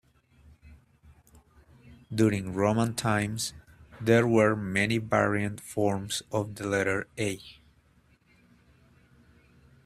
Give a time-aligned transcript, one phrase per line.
[2.11, 3.53] During Roman times,
[3.99, 7.39] there were many variant forms of the letter "A".